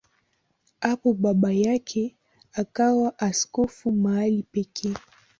Hapo 0.79 1.13
baba 1.13 1.51
yake 1.51 2.15
akawa 2.53 3.19
askofu 3.19 3.91
mahali 3.91 4.43
pake. 4.43 4.93